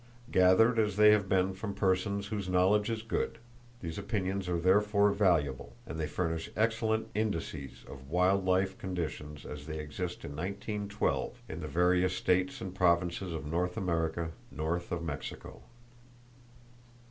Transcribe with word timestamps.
Gathered 0.31 0.79
as 0.79 0.95
they 0.95 1.11
have 1.11 1.29
been 1.29 1.53
from 1.53 1.75
persons 1.75 2.25
whose 2.29 2.49
knowledge 2.49 2.89
is 2.89 3.03
good, 3.03 3.37
these 3.81 3.99
opinions 3.99 4.49
are 4.49 4.57
therefore 4.59 5.11
valuable; 5.11 5.75
and 5.85 5.99
they 5.99 6.07
furnish 6.07 6.49
excellent 6.55 7.07
indices 7.13 7.85
of 7.87 8.09
wild 8.09 8.43
life 8.43 8.75
conditions 8.79 9.45
as 9.45 9.67
they 9.67 9.77
exist 9.77 10.25
in 10.25 10.31
1912 10.31 11.43
in 11.47 11.59
the 11.59 11.67
various 11.67 12.15
states 12.15 12.61
and 12.61 12.73
provinces 12.73 13.31
of 13.31 13.45
North 13.45 13.77
America 13.77 14.31
north 14.51 14.91
of 14.91 15.03
Mexico. 15.03 15.61